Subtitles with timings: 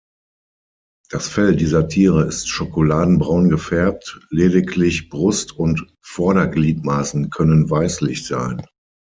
[1.11, 8.65] Das Fell dieser Tiere ist schokoladenbraun gefärbt, lediglich Brust und Vordergliedmaßen können weißlich sein.